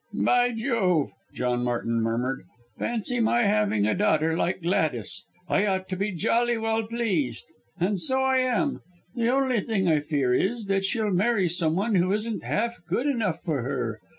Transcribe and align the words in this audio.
"By 0.15 0.53
Jove!" 0.53 1.11
John 1.31 1.63
Martin 1.63 2.01
murmured. 2.01 2.45
"Fancy 2.79 3.19
my 3.19 3.43
having 3.43 3.85
a 3.85 3.93
daughter 3.93 4.35
like 4.35 4.63
Gladys! 4.63 5.25
I 5.47 5.67
ought 5.67 5.87
to 5.89 5.95
be 5.95 6.11
jolly 6.11 6.57
well 6.57 6.81
pleased. 6.87 7.45
And 7.79 7.99
so 7.99 8.19
I 8.23 8.37
am. 8.39 8.81
The 9.13 9.29
only 9.29 9.61
thing 9.61 9.87
I 9.87 9.99
fear, 9.99 10.33
is, 10.33 10.65
that 10.65 10.85
she'll 10.85 11.11
marry 11.11 11.47
some 11.47 11.75
one 11.75 11.93
who 11.93 12.11
isn't 12.13 12.41
half 12.43 12.79
good 12.89 13.05
enough 13.05 13.43
for 13.43 13.61
her! 13.61 13.99